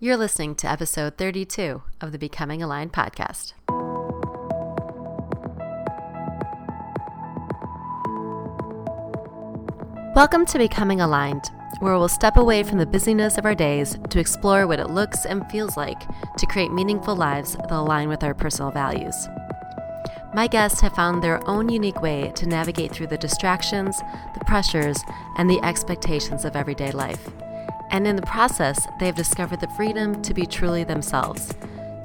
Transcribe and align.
You're 0.00 0.16
listening 0.16 0.54
to 0.56 0.70
episode 0.70 1.18
32 1.18 1.82
of 2.00 2.12
the 2.12 2.18
Becoming 2.18 2.62
Aligned 2.62 2.92
podcast. 2.92 3.54
Welcome 10.14 10.46
to 10.46 10.58
Becoming 10.58 11.00
Aligned, 11.00 11.50
where 11.80 11.98
we'll 11.98 12.06
step 12.06 12.36
away 12.36 12.62
from 12.62 12.78
the 12.78 12.86
busyness 12.86 13.38
of 13.38 13.44
our 13.44 13.56
days 13.56 13.98
to 14.10 14.20
explore 14.20 14.68
what 14.68 14.78
it 14.78 14.90
looks 14.90 15.26
and 15.26 15.50
feels 15.50 15.76
like 15.76 15.98
to 16.36 16.46
create 16.46 16.70
meaningful 16.70 17.16
lives 17.16 17.56
that 17.56 17.72
align 17.72 18.08
with 18.08 18.22
our 18.22 18.34
personal 18.34 18.70
values. 18.70 19.26
My 20.32 20.46
guests 20.46 20.80
have 20.80 20.94
found 20.94 21.24
their 21.24 21.44
own 21.48 21.68
unique 21.68 22.00
way 22.00 22.30
to 22.36 22.46
navigate 22.46 22.92
through 22.92 23.08
the 23.08 23.18
distractions, 23.18 23.98
the 24.34 24.44
pressures, 24.46 24.98
and 25.38 25.50
the 25.50 25.60
expectations 25.64 26.44
of 26.44 26.54
everyday 26.54 26.92
life. 26.92 27.28
And 27.90 28.06
in 28.06 28.16
the 28.16 28.22
process, 28.22 28.86
they 29.00 29.06
have 29.06 29.14
discovered 29.14 29.60
the 29.60 29.68
freedom 29.68 30.20
to 30.22 30.34
be 30.34 30.46
truly 30.46 30.84
themselves, 30.84 31.54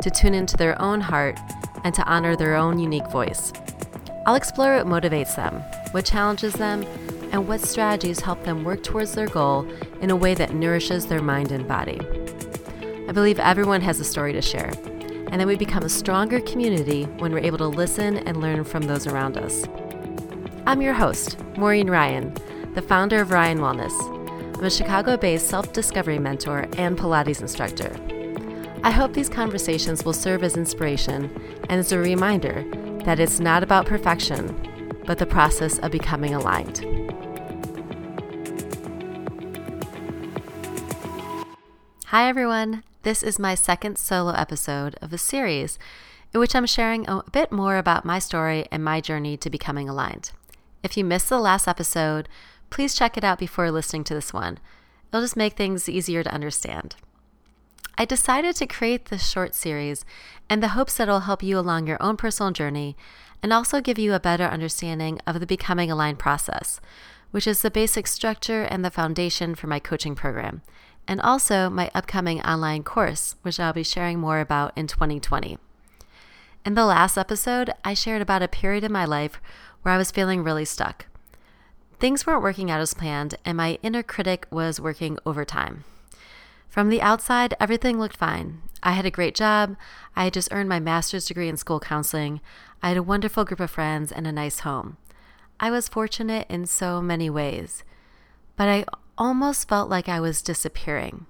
to 0.02 0.10
tune 0.10 0.34
into 0.34 0.58
their 0.58 0.82
own 0.82 1.02
heart, 1.02 1.40
and 1.84 1.94
to 1.94 2.04
honor 2.06 2.36
their 2.36 2.56
own 2.56 2.80
unique 2.80 3.10
voice. 3.10 3.52
I'll 4.26 4.36
explore 4.36 4.78
what 4.78 4.88
motivates 4.88 5.36
them, 5.36 5.62
what 5.92 6.06
challenges 6.06 6.54
them, 6.54 6.84
and 7.32 7.48
what 7.48 7.62
strategies 7.62 8.22
help 8.22 8.44
them 8.44 8.64
work 8.64 8.84
towards 8.84 9.14
their 9.14 9.28
goal 9.28 9.68
in 10.02 10.10
a 10.10 10.16
way 10.16 10.34
that 10.36 10.54
nourishes 10.54 11.08
their 11.08 11.22
mind 11.22 11.52
and 11.52 11.68
body. 11.68 12.00
I 13.10 13.12
believe 13.12 13.40
everyone 13.40 13.82
has 13.82 14.00
a 14.00 14.06
story 14.06 14.32
to 14.34 14.42
share, 14.42 14.72
and 15.32 15.42
that 15.42 15.48
we 15.48 15.58
become 15.58 15.84
a 15.84 15.90
stronger 15.90 16.40
community 16.40 17.04
when 17.18 17.34
we're 17.34 17.40
able 17.40 17.58
to 17.58 17.68
listen 17.68 18.20
and 18.20 18.40
learn 18.40 18.64
from 18.64 18.84
those 18.84 19.08
around 19.08 19.38
us. 19.38 19.66
I'm 20.66 20.82
your 20.82 20.94
host, 20.94 21.38
Maureen 21.58 21.90
Ryan, 21.90 22.34
the 22.76 22.82
founder 22.82 23.20
of 23.20 23.32
Ryan 23.32 23.60
Wellness 23.60 24.13
I'm 24.64 24.68
a 24.68 24.72
Chicago 24.72 25.18
based 25.18 25.50
self 25.50 25.74
discovery 25.74 26.20
mentor 26.20 26.70
and 26.78 26.98
Pilates 26.98 27.42
instructor. 27.42 27.94
I 28.82 28.92
hope 28.92 29.12
these 29.12 29.28
conversations 29.28 30.06
will 30.06 30.14
serve 30.14 30.42
as 30.42 30.56
inspiration 30.56 31.30
and 31.68 31.82
as 31.82 31.92
a 31.92 32.00
reminder 32.00 32.64
that 33.04 33.20
it's 33.20 33.42
not 33.42 33.62
about 33.62 33.86
perfection, 33.86 35.02
but 35.06 35.18
the 35.18 35.26
process 35.26 35.80
of 35.80 35.92
becoming 35.92 36.34
aligned. 36.34 36.80
Hi, 42.06 42.30
everyone. 42.30 42.84
This 43.02 43.22
is 43.22 43.38
my 43.38 43.56
second 43.56 43.98
solo 43.98 44.32
episode 44.32 44.96
of 45.02 45.12
a 45.12 45.18
series 45.18 45.78
in 46.34 46.40
which 46.40 46.56
I'm 46.56 46.68
sharing 46.68 47.06
a 47.10 47.22
bit 47.34 47.52
more 47.52 47.76
about 47.76 48.06
my 48.06 48.18
story 48.18 48.66
and 48.72 48.82
my 48.82 49.02
journey 49.02 49.36
to 49.36 49.50
becoming 49.50 49.90
aligned. 49.90 50.32
If 50.84 50.96
you 50.96 51.04
missed 51.04 51.28
the 51.28 51.40
last 51.40 51.68
episode, 51.68 52.30
please 52.74 52.96
check 52.96 53.16
it 53.16 53.24
out 53.24 53.38
before 53.38 53.70
listening 53.70 54.04
to 54.04 54.16
this 54.16 54.34
one. 54.34 54.58
It'll 55.10 55.22
just 55.22 55.38
make 55.38 55.54
things 55.54 55.88
easier 55.88 56.24
to 56.24 56.34
understand. 56.34 56.96
I 58.00 58.04
decided 58.04 58.56
to 58.56 58.66
create 58.66 59.06
this 59.06 59.30
short 59.30 59.54
series 59.54 60.04
in 60.50 60.60
the 60.60 60.70
hopes 60.70 60.98
that 60.98 61.04
it'll 61.04 61.20
help 61.20 61.44
you 61.44 61.60
along 61.60 61.86
your 61.86 62.02
own 62.02 62.18
personal 62.18 62.52
journey 62.52 62.98
and 63.44 63.54
also 63.54 63.80
give 63.80 64.00
you 64.00 64.16
a 64.16 64.20
better 64.20 64.46
understanding 64.46 65.20
of 65.28 65.40
the 65.40 65.46
Becoming 65.46 65.92
Aligned 65.92 66.18
process, 66.18 66.82
which 67.30 67.46
is 67.46 67.62
the 67.62 67.70
basic 67.70 68.08
structure 68.08 68.64
and 68.64 68.84
the 68.84 68.90
foundation 68.90 69.54
for 69.54 69.68
my 69.68 69.78
coaching 69.78 70.16
program, 70.16 70.64
and 71.08 71.22
also 71.22 71.70
my 71.70 71.92
upcoming 71.94 72.42
online 72.42 72.82
course, 72.82 73.36
which 73.44 73.60
I'll 73.60 73.74
be 73.74 73.84
sharing 73.84 74.20
more 74.20 74.40
about 74.40 74.76
in 74.76 74.88
2020. 74.88 75.60
In 76.66 76.74
the 76.74 76.86
last 76.86 77.20
episode, 77.20 77.72
I 77.86 77.94
shared 77.94 78.24
about 78.24 78.42
a 78.42 78.48
period 78.48 78.84
in 78.84 78.92
my 78.92 79.06
life 79.06 79.40
where 79.84 79.94
I 79.94 80.00
was 80.00 80.10
feeling 80.10 80.44
really 80.44 80.66
stuck. 80.66 81.06
Things 82.04 82.28
weren't 82.28 82.44
working 82.44 82.70
out 82.70 82.82
as 82.82 82.94
planned, 82.94 83.36
and 83.46 83.56
my 83.56 83.80
inner 83.82 84.04
critic 84.04 84.46
was 84.52 84.78
working 84.78 85.18
overtime. 85.26 85.86
From 86.68 86.90
the 86.90 87.02
outside, 87.02 87.54
everything 87.62 87.98
looked 87.98 88.18
fine. 88.18 88.62
I 88.84 88.92
had 88.92 89.06
a 89.06 89.10
great 89.10 89.34
job. 89.34 89.78
I 90.14 90.26
had 90.26 90.34
just 90.34 90.52
earned 90.52 90.68
my 90.68 90.82
master's 90.82 91.26
degree 91.26 91.48
in 91.48 91.56
school 91.56 91.80
counseling. 91.80 92.42
I 92.82 92.90
had 92.90 92.98
a 92.98 93.02
wonderful 93.02 93.46
group 93.46 93.62
of 93.62 93.72
friends 93.72 94.12
and 94.12 94.28
a 94.28 94.34
nice 94.34 94.60
home. 94.60 94.98
I 95.62 95.72
was 95.72 95.88
fortunate 95.88 96.46
in 96.50 96.66
so 96.66 97.02
many 97.02 97.30
ways, 97.30 97.86
but 98.58 98.68
I 98.68 98.84
almost 99.18 99.70
felt 99.70 99.90
like 99.90 100.10
I 100.10 100.20
was 100.20 100.42
disappearing. 100.42 101.26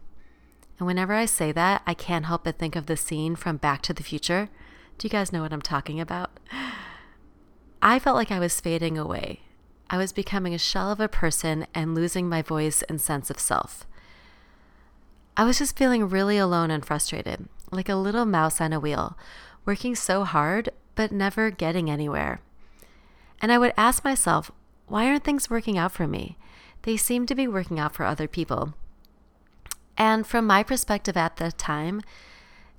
And 0.80 0.88
whenever 0.88 1.14
I 1.14 1.26
say 1.26 1.52
that, 1.52 1.84
I 1.86 1.94
can't 1.94 2.26
help 2.26 2.46
but 2.46 2.58
think 2.58 2.76
of 2.76 2.88
the 2.88 2.98
scene 2.98 3.36
from 3.36 3.58
Back 3.58 3.84
to 3.84 3.94
the 3.94 4.02
Future. 4.02 4.50
Do 4.98 5.06
you 5.06 5.12
guys 5.12 5.32
know 5.32 5.44
what 5.44 5.54
I'm 5.54 5.62
talking 5.62 6.02
about? 6.02 6.32
I 7.84 8.00
felt 8.00 8.16
like 8.16 8.32
I 8.32 8.40
was 8.40 8.60
fading 8.60 8.98
away. 8.98 9.42
I 9.94 9.98
was 9.98 10.12
becoming 10.12 10.56
a 10.56 10.58
shell 10.58 10.92
of 10.92 11.00
a 11.00 11.08
person 11.08 11.68
and 11.76 11.94
losing 11.94 12.28
my 12.28 12.42
voice 12.42 12.82
and 12.90 13.00
sense 13.00 13.30
of 13.30 13.38
self. 13.38 13.86
I 15.38 15.44
was 15.44 15.60
just 15.60 15.78
feeling 15.78 16.10
really 16.10 16.40
alone 16.40 16.72
and 16.72 16.84
frustrated, 16.84 17.48
like 17.70 17.90
a 17.90 17.96
little 17.96 18.26
mouse 18.26 18.60
on 18.60 18.74
a 18.74 18.80
wheel, 18.80 19.16
working 19.66 19.94
so 19.94 20.24
hard, 20.24 20.72
but 20.96 21.12
never 21.12 21.52
getting 21.52 21.92
anywhere. 21.92 22.42
And 23.40 23.52
I 23.52 23.60
would 23.60 23.72
ask 23.78 24.04
myself, 24.04 24.50
why 24.88 25.06
aren't 25.06 25.26
things 25.26 25.52
working 25.52 25.78
out 25.78 25.92
for 25.92 26.08
me? 26.08 26.40
They 26.82 26.98
seem 26.98 27.28
to 27.28 27.36
be 27.36 27.48
working 27.48 27.80
out 27.80 27.94
for 27.94 28.04
other 28.04 28.28
people. 28.28 28.74
And 29.96 30.26
from 30.26 30.48
my 30.48 30.64
perspective 30.64 31.16
at 31.16 31.36
the 31.36 31.52
time, 31.52 32.02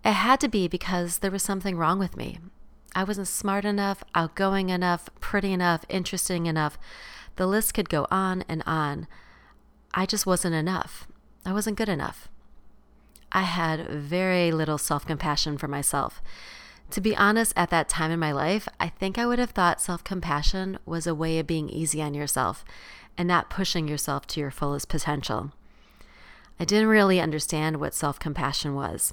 it 0.05 0.15
had 0.15 0.41
to 0.41 0.49
be 0.49 0.67
because 0.67 1.19
there 1.19 1.31
was 1.31 1.45
something 1.45 1.77
wrong 1.77 2.01
with 2.01 2.17
me. 2.17 2.41
I 2.95 3.05
wasn't 3.05 3.29
smart 3.29 3.65
enough, 3.65 4.05
outgoing 4.15 4.71
enough, 4.71 5.09
pretty 5.21 5.53
enough, 5.53 5.85
interesting 5.89 6.47
enough. 6.47 6.79
The 7.37 7.47
list 7.47 7.75
could 7.75 7.89
go 7.89 8.07
on 8.11 8.45
and 8.49 8.63
on. 8.67 9.07
I 9.93 10.07
just 10.07 10.27
wasn't 10.27 10.55
enough. 10.55 11.07
I 11.45 11.53
wasn't 11.53 11.77
good 11.77 11.89
enough. 11.89 12.29
I 13.33 13.43
had 13.43 13.89
very 13.89 14.53
little 14.53 14.79
self 14.79 15.05
compassion 15.05 15.59
for 15.59 15.67
myself. 15.67 16.23
To 16.91 17.01
be 17.01 17.17
honest, 17.17 17.53
at 17.57 17.71
that 17.71 17.89
time 17.89 18.13
in 18.13 18.21
my 18.21 18.31
life, 18.31 18.69
I 18.79 18.89
think 18.89 19.19
I 19.19 19.27
would 19.27 19.41
have 19.41 19.51
thought 19.51 19.81
self 19.81 20.05
compassion 20.05 20.79
was 20.87 21.07
a 21.07 21.15
way 21.15 21.39
of 21.41 21.47
being 21.47 21.69
easy 21.69 22.01
on 22.01 22.15
yourself 22.15 22.65
and 23.19 23.27
not 23.27 23.51
pushing 23.51 23.89
yourself 23.89 24.27
to 24.29 24.41
your 24.41 24.51
fullest 24.53 24.89
potential. 24.89 25.53
I 26.61 26.65
didn't 26.65 26.89
really 26.89 27.21
understand 27.21 27.81
what 27.81 27.95
self 27.95 28.21
compassion 28.21 28.75
was. 28.75 29.13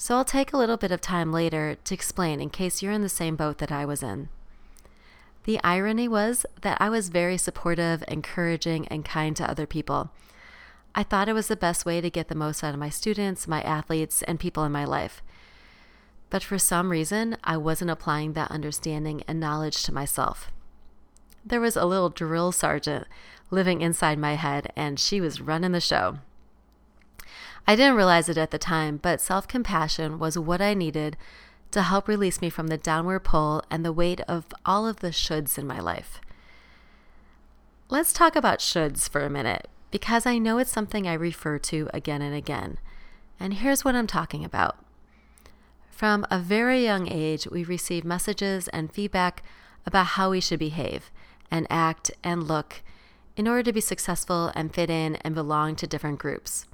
So 0.00 0.14
I'll 0.14 0.24
take 0.24 0.52
a 0.52 0.56
little 0.56 0.76
bit 0.76 0.92
of 0.92 1.00
time 1.00 1.32
later 1.32 1.76
to 1.82 1.92
explain 1.92 2.40
in 2.40 2.50
case 2.50 2.80
you're 2.80 2.92
in 2.92 3.02
the 3.02 3.08
same 3.08 3.34
boat 3.34 3.58
that 3.58 3.72
I 3.72 3.84
was 3.84 4.00
in. 4.00 4.28
The 5.42 5.58
irony 5.64 6.06
was 6.06 6.46
that 6.62 6.78
I 6.80 6.88
was 6.88 7.08
very 7.08 7.36
supportive, 7.36 8.04
encouraging, 8.06 8.86
and 8.88 9.04
kind 9.04 9.34
to 9.36 9.50
other 9.50 9.66
people. 9.66 10.12
I 10.94 11.02
thought 11.02 11.28
it 11.28 11.32
was 11.32 11.48
the 11.48 11.56
best 11.56 11.84
way 11.84 12.00
to 12.00 12.10
get 12.10 12.28
the 12.28 12.36
most 12.36 12.62
out 12.62 12.74
of 12.74 12.80
my 12.80 12.90
students, 12.90 13.48
my 13.48 13.60
athletes, 13.62 14.22
and 14.22 14.38
people 14.38 14.62
in 14.62 14.70
my 14.70 14.84
life. 14.84 15.20
But 16.30 16.44
for 16.44 16.58
some 16.58 16.90
reason, 16.90 17.36
I 17.42 17.56
wasn't 17.56 17.90
applying 17.90 18.34
that 18.34 18.52
understanding 18.52 19.24
and 19.26 19.40
knowledge 19.40 19.82
to 19.82 19.92
myself. 19.92 20.52
There 21.44 21.60
was 21.60 21.76
a 21.76 21.86
little 21.86 22.08
drill 22.08 22.52
sergeant 22.52 23.08
living 23.50 23.80
inside 23.80 24.18
my 24.18 24.34
head, 24.34 24.72
and 24.76 25.00
she 25.00 25.20
was 25.20 25.40
running 25.40 25.72
the 25.72 25.80
show. 25.80 26.18
I 27.68 27.76
didn't 27.76 27.96
realize 27.96 28.30
it 28.30 28.38
at 28.38 28.50
the 28.50 28.56
time, 28.56 28.96
but 28.96 29.20
self 29.20 29.46
compassion 29.46 30.18
was 30.18 30.38
what 30.38 30.62
I 30.62 30.72
needed 30.72 31.18
to 31.70 31.82
help 31.82 32.08
release 32.08 32.40
me 32.40 32.48
from 32.48 32.68
the 32.68 32.78
downward 32.78 33.20
pull 33.20 33.62
and 33.70 33.84
the 33.84 33.92
weight 33.92 34.22
of 34.22 34.46
all 34.64 34.88
of 34.88 35.00
the 35.00 35.10
shoulds 35.10 35.58
in 35.58 35.66
my 35.66 35.78
life. 35.78 36.18
Let's 37.90 38.14
talk 38.14 38.36
about 38.36 38.60
shoulds 38.60 39.06
for 39.06 39.20
a 39.20 39.28
minute, 39.28 39.68
because 39.90 40.24
I 40.24 40.38
know 40.38 40.56
it's 40.56 40.72
something 40.72 41.06
I 41.06 41.12
refer 41.12 41.58
to 41.58 41.90
again 41.92 42.22
and 42.22 42.34
again. 42.34 42.78
And 43.38 43.52
here's 43.52 43.84
what 43.84 43.94
I'm 43.94 44.06
talking 44.06 44.46
about. 44.46 44.78
From 45.90 46.26
a 46.30 46.38
very 46.38 46.82
young 46.82 47.06
age, 47.06 47.46
we 47.48 47.64
receive 47.64 48.02
messages 48.02 48.68
and 48.68 48.90
feedback 48.90 49.42
about 49.84 50.06
how 50.06 50.30
we 50.30 50.40
should 50.40 50.58
behave 50.58 51.10
and 51.50 51.66
act 51.68 52.10
and 52.24 52.48
look 52.48 52.80
in 53.36 53.46
order 53.46 53.64
to 53.64 53.74
be 53.74 53.82
successful 53.82 54.52
and 54.54 54.74
fit 54.74 54.88
in 54.88 55.16
and 55.16 55.34
belong 55.34 55.76
to 55.76 55.86
different 55.86 56.18
groups. 56.18 56.64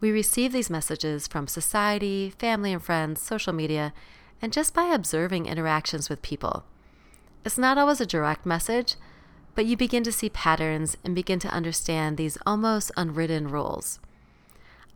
We 0.00 0.10
receive 0.10 0.52
these 0.52 0.70
messages 0.70 1.26
from 1.26 1.46
society, 1.46 2.30
family 2.30 2.72
and 2.72 2.82
friends, 2.82 3.20
social 3.20 3.52
media, 3.52 3.92
and 4.40 4.52
just 4.52 4.72
by 4.72 4.86
observing 4.86 5.46
interactions 5.46 6.08
with 6.08 6.22
people. 6.22 6.64
It's 7.44 7.58
not 7.58 7.76
always 7.76 8.00
a 8.00 8.06
direct 8.06 8.46
message, 8.46 8.96
but 9.54 9.66
you 9.66 9.76
begin 9.76 10.02
to 10.04 10.12
see 10.12 10.30
patterns 10.30 10.96
and 11.04 11.14
begin 11.14 11.38
to 11.40 11.48
understand 11.48 12.16
these 12.16 12.38
almost 12.46 12.90
unwritten 12.96 13.48
rules. 13.48 13.98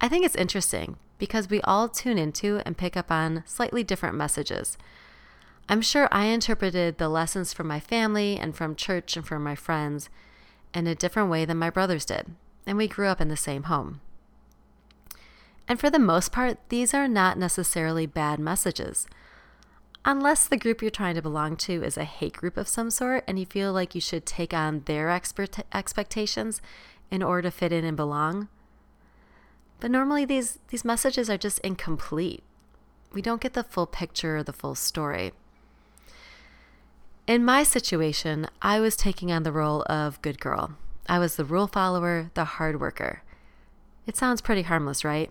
I 0.01 0.09
think 0.09 0.25
it's 0.25 0.35
interesting 0.37 0.97
because 1.19 1.51
we 1.51 1.61
all 1.63 1.89
tune 1.89 2.19
into 2.19 2.63
and 2.65 2.77
pick 2.77 2.97
up 2.97 3.11
on 3.11 3.45
slightly 3.47 3.85
different 3.85 4.17
messages. 4.17 4.79
I'm 5.69 5.83
sure 5.83 6.09
I 6.11 6.27
interpreted 6.27 6.99
the 6.99 7.09
lessons 7.09 7.53
from 7.53 7.67
my 7.67 7.81
family 7.81 8.39
and 8.39 8.57
from 8.57 8.75
church 8.75 9.17
and 9.17 9.27
from 9.27 9.43
my 9.43 9.55
friends 9.55 10.09
in 10.75 10.87
a 10.87 10.95
different 10.95 11.31
way 11.31 11.45
than 11.45 11.59
my 11.59 11.71
brothers 11.71 12.05
did, 12.05 12.35
and 12.67 12.77
we 12.77 12.89
grew 12.89 13.07
up 13.07 13.21
in 13.21 13.29
the 13.29 13.37
same 13.37 13.65
home. 13.65 14.01
And 15.67 15.81
for 15.81 15.91
the 15.91 15.99
most 15.99 16.33
part, 16.33 16.59
these 16.69 16.93
are 16.93 17.09
not 17.09 17.39
necessarily 17.39 18.07
bad 18.07 18.39
messages. 18.39 19.07
Unless 20.05 20.49
the 20.49 20.59
group 20.59 20.83
you're 20.83 20.91
trying 20.91 21.15
to 21.15 21.23
belong 21.23 21.57
to 21.57 21.83
is 21.83 21.97
a 21.97 22.05
hate 22.05 22.37
group 22.37 22.59
of 22.59 22.69
some 22.69 22.91
sort 22.91 23.25
and 23.27 23.39
you 23.39 23.47
feel 23.47 23.73
like 23.73 23.95
you 23.95 24.01
should 24.01 24.27
take 24.27 24.53
on 24.53 24.83
their 24.85 25.09
expert- 25.09 25.65
expectations 25.73 26.61
in 27.11 27.23
order 27.23 27.43
to 27.43 27.51
fit 27.51 27.73
in 27.73 27.85
and 27.85 27.97
belong. 27.97 28.49
But 29.81 29.91
normally 29.91 30.27
these, 30.27 30.59
these 30.69 30.85
messages 30.85 31.31
are 31.31 31.39
just 31.39 31.59
incomplete. 31.61 32.43
We 33.15 33.23
don't 33.23 33.41
get 33.41 33.55
the 33.55 33.65
full 33.65 33.87
picture 33.87 34.37
or 34.37 34.43
the 34.43 34.53
full 34.53 34.75
story. 34.75 35.33
In 37.27 37.43
my 37.43 37.63
situation, 37.63 38.47
I 38.61 38.81
was 38.81 38.97
taking 38.97 39.33
on 39.33 39.45
the 39.45 39.53
role 39.53 39.83
of 39.89 40.21
good 40.21 40.39
girl. 40.39 40.77
I 41.09 41.19
was 41.19 41.37
the 41.37 41.45
rule 41.45 41.67
follower, 41.67 42.31
the 42.35 42.45
hard 42.45 42.79
worker. 42.79 43.23
It 44.07 44.17
sounds 44.17 44.43
pretty 44.43 44.63
harmless, 44.63 45.05
right? 45.05 45.31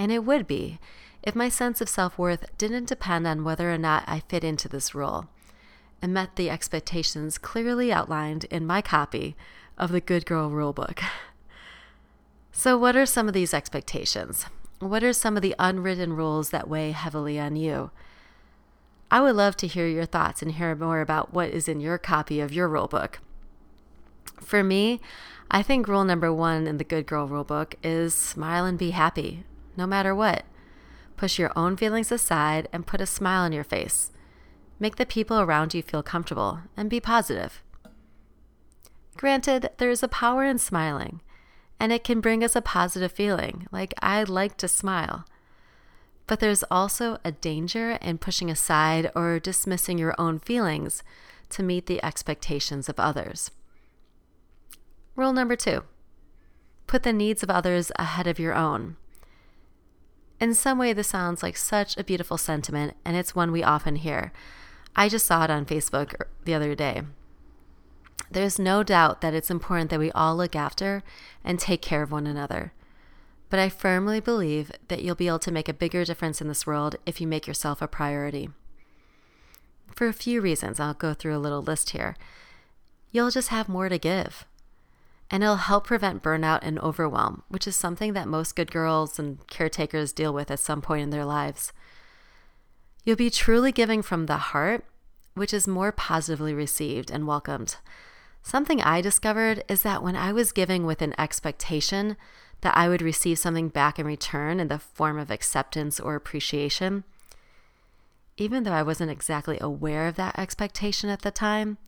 And 0.00 0.10
it 0.10 0.24
would 0.24 0.46
be 0.46 0.78
if 1.22 1.34
my 1.34 1.50
sense 1.50 1.82
of 1.82 1.88
self 1.90 2.16
worth 2.16 2.46
didn't 2.56 2.88
depend 2.88 3.26
on 3.26 3.44
whether 3.44 3.70
or 3.70 3.76
not 3.76 4.02
I 4.06 4.20
fit 4.20 4.42
into 4.42 4.66
this 4.66 4.94
role 4.94 5.26
and 6.00 6.14
met 6.14 6.36
the 6.36 6.48
expectations 6.48 7.36
clearly 7.36 7.92
outlined 7.92 8.44
in 8.44 8.66
my 8.66 8.80
copy 8.80 9.36
of 9.76 9.92
the 9.92 10.00
Good 10.00 10.24
Girl 10.24 10.48
Rulebook. 10.48 11.02
So, 12.50 12.78
what 12.78 12.96
are 12.96 13.04
some 13.04 13.28
of 13.28 13.34
these 13.34 13.52
expectations? 13.52 14.46
What 14.78 15.04
are 15.04 15.12
some 15.12 15.36
of 15.36 15.42
the 15.42 15.54
unwritten 15.58 16.16
rules 16.16 16.48
that 16.48 16.66
weigh 16.66 16.92
heavily 16.92 17.38
on 17.38 17.56
you? 17.56 17.90
I 19.10 19.20
would 19.20 19.36
love 19.36 19.54
to 19.58 19.66
hear 19.66 19.86
your 19.86 20.06
thoughts 20.06 20.40
and 20.40 20.52
hear 20.52 20.74
more 20.74 21.02
about 21.02 21.34
what 21.34 21.50
is 21.50 21.68
in 21.68 21.78
your 21.78 21.98
copy 21.98 22.40
of 22.40 22.54
your 22.54 22.70
rulebook. 22.70 23.16
For 24.40 24.64
me, 24.64 25.02
I 25.50 25.62
think 25.62 25.86
rule 25.86 26.04
number 26.04 26.32
one 26.32 26.66
in 26.66 26.78
the 26.78 26.84
Good 26.84 27.04
Girl 27.04 27.28
Rulebook 27.28 27.74
is 27.82 28.14
smile 28.14 28.64
and 28.64 28.78
be 28.78 28.92
happy, 28.92 29.44
no 29.76 29.86
matter 29.86 30.14
what. 30.14 30.44
Push 31.16 31.38
your 31.38 31.52
own 31.56 31.76
feelings 31.76 32.10
aside 32.10 32.68
and 32.72 32.86
put 32.86 33.00
a 33.00 33.06
smile 33.06 33.42
on 33.42 33.52
your 33.52 33.64
face. 33.64 34.10
Make 34.78 34.96
the 34.96 35.06
people 35.06 35.40
around 35.40 35.74
you 35.74 35.82
feel 35.82 36.02
comfortable 36.02 36.60
and 36.76 36.88
be 36.88 37.00
positive. 37.00 37.62
Granted, 39.16 39.70
there 39.76 39.90
is 39.90 40.02
a 40.02 40.08
power 40.08 40.44
in 40.44 40.58
smiling, 40.58 41.20
and 41.78 41.92
it 41.92 42.04
can 42.04 42.20
bring 42.20 42.42
us 42.42 42.56
a 42.56 42.62
positive 42.62 43.12
feeling, 43.12 43.66
like 43.70 43.92
I'd 44.00 44.30
like 44.30 44.56
to 44.58 44.68
smile. 44.68 45.26
But 46.26 46.40
there's 46.40 46.64
also 46.70 47.18
a 47.24 47.32
danger 47.32 47.98
in 48.00 48.16
pushing 48.16 48.50
aside 48.50 49.10
or 49.14 49.38
dismissing 49.38 49.98
your 49.98 50.14
own 50.16 50.38
feelings 50.38 51.02
to 51.50 51.62
meet 51.62 51.86
the 51.86 52.02
expectations 52.02 52.88
of 52.88 52.98
others. 52.98 53.50
Rule 55.16 55.32
number 55.32 55.56
two 55.56 55.82
put 56.86 57.02
the 57.04 57.12
needs 57.12 57.42
of 57.42 57.50
others 57.50 57.92
ahead 57.96 58.26
of 58.26 58.38
your 58.38 58.54
own. 58.54 58.96
In 60.40 60.54
some 60.54 60.78
way, 60.78 60.94
this 60.94 61.08
sounds 61.08 61.42
like 61.42 61.56
such 61.56 61.96
a 61.98 62.04
beautiful 62.04 62.38
sentiment, 62.38 62.96
and 63.04 63.14
it's 63.14 63.34
one 63.34 63.52
we 63.52 63.62
often 63.62 63.96
hear. 63.96 64.32
I 64.96 65.08
just 65.08 65.26
saw 65.26 65.44
it 65.44 65.50
on 65.50 65.66
Facebook 65.66 66.14
er, 66.18 66.28
the 66.44 66.54
other 66.54 66.74
day. 66.74 67.02
There's 68.30 68.58
no 68.58 68.82
doubt 68.82 69.20
that 69.20 69.34
it's 69.34 69.50
important 69.50 69.90
that 69.90 69.98
we 69.98 70.10
all 70.12 70.34
look 70.34 70.56
after 70.56 71.02
and 71.44 71.58
take 71.58 71.82
care 71.82 72.02
of 72.02 72.10
one 72.10 72.26
another. 72.26 72.72
But 73.50 73.60
I 73.60 73.68
firmly 73.68 74.20
believe 74.20 74.72
that 74.88 75.02
you'll 75.02 75.14
be 75.16 75.26
able 75.26 75.40
to 75.40 75.52
make 75.52 75.68
a 75.68 75.74
bigger 75.74 76.04
difference 76.04 76.40
in 76.40 76.48
this 76.48 76.66
world 76.66 76.96
if 77.04 77.20
you 77.20 77.26
make 77.26 77.46
yourself 77.46 77.82
a 77.82 77.88
priority. 77.88 78.48
For 79.94 80.06
a 80.06 80.12
few 80.12 80.40
reasons, 80.40 80.80
I'll 80.80 80.94
go 80.94 81.12
through 81.12 81.36
a 81.36 81.38
little 81.38 81.60
list 81.60 81.90
here. 81.90 82.16
You'll 83.10 83.30
just 83.30 83.48
have 83.48 83.68
more 83.68 83.88
to 83.88 83.98
give. 83.98 84.46
And 85.30 85.42
it'll 85.42 85.56
help 85.56 85.86
prevent 85.86 86.22
burnout 86.22 86.60
and 86.62 86.78
overwhelm, 86.80 87.44
which 87.48 87.66
is 87.66 87.76
something 87.76 88.14
that 88.14 88.26
most 88.26 88.56
good 88.56 88.72
girls 88.72 89.18
and 89.18 89.46
caretakers 89.46 90.12
deal 90.12 90.34
with 90.34 90.50
at 90.50 90.58
some 90.58 90.82
point 90.82 91.02
in 91.02 91.10
their 91.10 91.24
lives. 91.24 91.72
You'll 93.04 93.16
be 93.16 93.30
truly 93.30 93.70
giving 93.70 94.02
from 94.02 94.26
the 94.26 94.36
heart, 94.36 94.84
which 95.34 95.54
is 95.54 95.68
more 95.68 95.92
positively 95.92 96.52
received 96.52 97.10
and 97.10 97.26
welcomed. 97.26 97.76
Something 98.42 98.80
I 98.82 99.00
discovered 99.00 99.62
is 99.68 99.82
that 99.82 100.02
when 100.02 100.16
I 100.16 100.32
was 100.32 100.52
giving 100.52 100.84
with 100.84 101.02
an 101.02 101.14
expectation 101.18 102.16
that 102.62 102.76
I 102.76 102.88
would 102.88 103.02
receive 103.02 103.38
something 103.38 103.68
back 103.68 103.98
in 103.98 104.06
return 104.06 104.60
in 104.60 104.68
the 104.68 104.78
form 104.78 105.18
of 105.18 105.30
acceptance 105.30 106.00
or 106.00 106.14
appreciation, 106.14 107.04
even 108.36 108.64
though 108.64 108.72
I 108.72 108.82
wasn't 108.82 109.10
exactly 109.10 109.58
aware 109.60 110.08
of 110.08 110.16
that 110.16 110.38
expectation 110.38 111.10
at 111.10 111.22
the 111.22 111.30
time, 111.30 111.78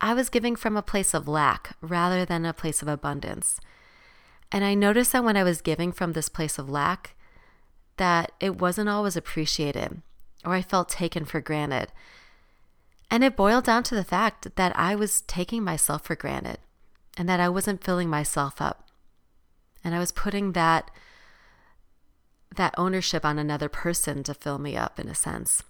I 0.00 0.14
was 0.14 0.28
giving 0.28 0.56
from 0.56 0.76
a 0.76 0.82
place 0.82 1.14
of 1.14 1.28
lack 1.28 1.76
rather 1.80 2.24
than 2.24 2.44
a 2.44 2.54
place 2.54 2.82
of 2.82 2.88
abundance. 2.88 3.60
And 4.50 4.64
I 4.64 4.74
noticed 4.74 5.12
that 5.12 5.24
when 5.24 5.36
I 5.36 5.44
was 5.44 5.60
giving 5.60 5.92
from 5.92 6.12
this 6.12 6.28
place 6.28 6.58
of 6.58 6.68
lack, 6.68 7.14
that 7.96 8.32
it 8.40 8.58
wasn't 8.60 8.88
always 8.88 9.16
appreciated 9.16 10.02
or 10.44 10.54
I 10.54 10.62
felt 10.62 10.88
taken 10.88 11.24
for 11.24 11.40
granted. 11.40 11.92
And 13.10 13.24
it 13.24 13.36
boiled 13.36 13.64
down 13.64 13.82
to 13.84 13.94
the 13.94 14.04
fact 14.04 14.54
that 14.56 14.76
I 14.76 14.94
was 14.94 15.22
taking 15.22 15.62
myself 15.62 16.04
for 16.04 16.16
granted 16.16 16.58
and 17.16 17.28
that 17.28 17.40
I 17.40 17.48
wasn't 17.48 17.84
filling 17.84 18.08
myself 18.08 18.60
up. 18.60 18.88
And 19.82 19.94
I 19.94 19.98
was 19.98 20.12
putting 20.12 20.52
that 20.52 20.90
that 22.56 22.74
ownership 22.76 23.24
on 23.24 23.38
another 23.38 23.68
person 23.68 24.24
to 24.24 24.34
fill 24.34 24.58
me 24.58 24.76
up 24.76 24.98
in 24.98 25.08
a 25.08 25.14
sense. 25.14 25.62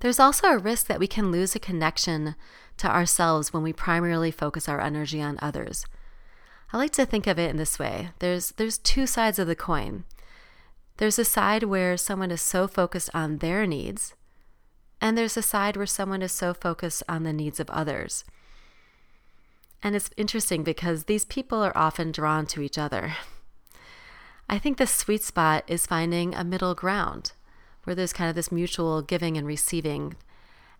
There's 0.00 0.20
also 0.20 0.48
a 0.48 0.58
risk 0.58 0.86
that 0.86 1.00
we 1.00 1.06
can 1.06 1.30
lose 1.30 1.54
a 1.54 1.60
connection 1.60 2.34
to 2.78 2.88
ourselves 2.88 3.52
when 3.52 3.62
we 3.62 3.72
primarily 3.72 4.30
focus 4.30 4.68
our 4.68 4.80
energy 4.80 5.22
on 5.22 5.38
others. 5.40 5.86
I 6.72 6.76
like 6.76 6.92
to 6.92 7.06
think 7.06 7.26
of 7.26 7.38
it 7.38 7.50
in 7.50 7.56
this 7.56 7.78
way. 7.78 8.10
There's 8.18 8.50
there's 8.52 8.78
two 8.78 9.06
sides 9.06 9.38
of 9.38 9.46
the 9.46 9.54
coin. 9.54 10.04
There's 10.96 11.18
a 11.18 11.24
side 11.24 11.64
where 11.64 11.96
someone 11.96 12.30
is 12.30 12.42
so 12.42 12.66
focused 12.68 13.10
on 13.14 13.38
their 13.38 13.66
needs, 13.66 14.14
and 15.00 15.16
there's 15.16 15.36
a 15.36 15.42
side 15.42 15.76
where 15.76 15.86
someone 15.86 16.22
is 16.22 16.32
so 16.32 16.54
focused 16.54 17.02
on 17.08 17.22
the 17.22 17.32
needs 17.32 17.60
of 17.60 17.70
others. 17.70 18.24
And 19.82 19.94
it's 19.94 20.10
interesting 20.16 20.64
because 20.64 21.04
these 21.04 21.24
people 21.24 21.62
are 21.62 21.76
often 21.76 22.10
drawn 22.10 22.46
to 22.46 22.62
each 22.62 22.78
other. 22.78 23.14
I 24.48 24.58
think 24.58 24.78
the 24.78 24.86
sweet 24.86 25.22
spot 25.22 25.64
is 25.66 25.86
finding 25.86 26.34
a 26.34 26.44
middle 26.44 26.74
ground 26.74 27.32
where 27.84 27.94
there's 27.94 28.12
kind 28.12 28.28
of 28.28 28.36
this 28.36 28.52
mutual 28.52 29.02
giving 29.02 29.36
and 29.36 29.46
receiving. 29.46 30.16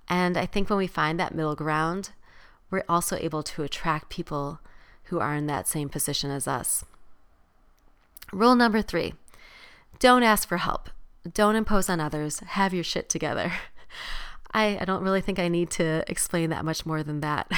And 0.08 0.36
I 0.36 0.46
think 0.46 0.68
when 0.68 0.78
we 0.78 0.86
find 0.86 1.18
that 1.18 1.34
middle 1.34 1.54
ground, 1.54 2.10
we're 2.70 2.84
also 2.88 3.16
able 3.16 3.42
to 3.44 3.62
attract 3.62 4.10
people 4.10 4.60
who 5.04 5.20
are 5.20 5.34
in 5.34 5.46
that 5.46 5.68
same 5.68 5.88
position 5.88 6.30
as 6.30 6.48
us. 6.48 6.84
Rule 8.32 8.56
number 8.56 8.82
three 8.82 9.14
don't 9.98 10.22
ask 10.22 10.48
for 10.48 10.58
help. 10.58 10.90
Don't 11.32 11.56
impose 11.56 11.88
on 11.88 12.00
others. 12.00 12.40
Have 12.40 12.74
your 12.74 12.84
shit 12.84 13.08
together. 13.08 13.52
I, 14.52 14.78
I 14.80 14.84
don't 14.84 15.02
really 15.02 15.20
think 15.20 15.38
I 15.38 15.48
need 15.48 15.70
to 15.72 16.04
explain 16.08 16.50
that 16.50 16.64
much 16.64 16.84
more 16.84 17.02
than 17.02 17.20
that. 17.20 17.50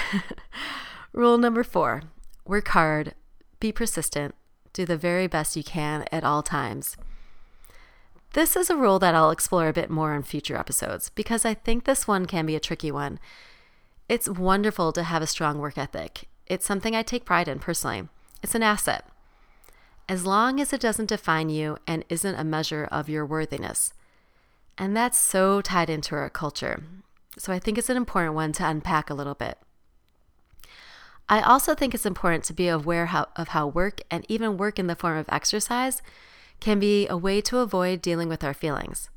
Rule 1.12 1.38
number 1.38 1.64
four 1.64 2.02
work 2.44 2.68
hard, 2.68 3.14
be 3.58 3.72
persistent, 3.72 4.34
do 4.72 4.84
the 4.84 4.96
very 4.96 5.26
best 5.26 5.56
you 5.56 5.64
can 5.64 6.04
at 6.12 6.22
all 6.22 6.42
times. 6.42 6.96
This 8.36 8.54
is 8.54 8.68
a 8.68 8.76
rule 8.76 8.98
that 8.98 9.14
I'll 9.14 9.30
explore 9.30 9.66
a 9.66 9.72
bit 9.72 9.88
more 9.88 10.14
in 10.14 10.22
future 10.22 10.58
episodes 10.58 11.08
because 11.08 11.46
I 11.46 11.54
think 11.54 11.84
this 11.84 12.06
one 12.06 12.26
can 12.26 12.44
be 12.44 12.54
a 12.54 12.60
tricky 12.60 12.92
one. 12.92 13.18
It's 14.10 14.28
wonderful 14.28 14.92
to 14.92 15.04
have 15.04 15.22
a 15.22 15.26
strong 15.26 15.58
work 15.58 15.78
ethic. 15.78 16.28
It's 16.46 16.66
something 16.66 16.94
I 16.94 17.02
take 17.02 17.24
pride 17.24 17.48
in 17.48 17.60
personally. 17.60 18.10
It's 18.42 18.54
an 18.54 18.62
asset 18.62 19.06
as 20.06 20.26
long 20.26 20.60
as 20.60 20.74
it 20.74 20.82
doesn't 20.82 21.08
define 21.08 21.48
you 21.48 21.78
and 21.86 22.04
isn't 22.10 22.34
a 22.34 22.44
measure 22.44 22.86
of 22.92 23.08
your 23.08 23.24
worthiness. 23.24 23.94
And 24.76 24.94
that's 24.94 25.16
so 25.16 25.62
tied 25.62 25.88
into 25.88 26.14
our 26.14 26.28
culture. 26.28 26.82
So 27.38 27.54
I 27.54 27.58
think 27.58 27.78
it's 27.78 27.88
an 27.88 27.96
important 27.96 28.34
one 28.34 28.52
to 28.52 28.68
unpack 28.68 29.08
a 29.08 29.14
little 29.14 29.34
bit. 29.34 29.56
I 31.26 31.40
also 31.40 31.74
think 31.74 31.94
it's 31.94 32.04
important 32.04 32.44
to 32.44 32.52
be 32.52 32.68
aware 32.68 33.10
of 33.34 33.48
how 33.48 33.66
work 33.66 34.02
and 34.10 34.26
even 34.28 34.58
work 34.58 34.78
in 34.78 34.88
the 34.88 34.94
form 34.94 35.16
of 35.16 35.24
exercise 35.30 36.02
can 36.60 36.78
be 36.78 37.06
a 37.08 37.16
way 37.16 37.40
to 37.42 37.58
avoid 37.58 38.02
dealing 38.02 38.28
with 38.28 38.44
our 38.44 38.54
feelings. 38.54 39.10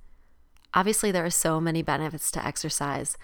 Obviously, 0.74 1.12
there 1.12 1.26
are 1.26 1.32
so 1.32 1.60
many 1.60 1.82
benefits 1.82 2.32
to 2.32 2.46
exercise. 2.46 3.18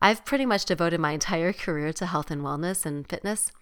I've 0.00 0.24
pretty 0.24 0.46
much 0.46 0.64
devoted 0.64 1.00
my 1.00 1.12
entire 1.12 1.52
career 1.52 1.92
to 1.94 2.06
health 2.06 2.30
and 2.30 2.42
wellness 2.42 2.86
and 2.86 3.08
fitness, 3.08 3.52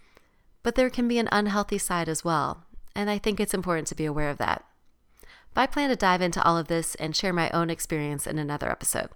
but 0.62 0.75
there 0.75 0.90
can 0.90 1.09
be 1.09 1.18
an 1.18 1.28
unhealthy 1.33 1.78
side 1.78 2.09
as 2.09 2.25
well, 2.25 2.64
and 2.95 3.11
I 3.11 3.18
think 3.18 3.40
it's 3.40 3.54
important 3.54 3.88
to 3.88 3.95
be 3.95 4.04
aware 4.04 4.30
of 4.30 4.38
that. 4.38 4.64
But 5.54 5.62
I 5.62 5.66
plan 5.66 5.90
to 5.90 5.97
dive 5.97 6.23
into 6.23 6.42
all 6.42 6.57
of 6.57 6.68
this 6.68 6.95
and 6.97 7.16
share 7.16 7.33
my 7.33 7.50
own 7.50 7.71
experience 7.71 8.26
in 8.26 8.38
another 8.38 8.71
episode. 8.71 9.09